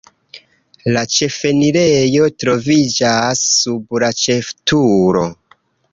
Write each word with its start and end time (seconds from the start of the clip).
La 0.95 1.01
ĉefenirejo 1.15 2.31
troviĝas 2.43 3.45
sub 3.59 3.97
la 4.05 4.13
ĉefturo. 4.23 5.29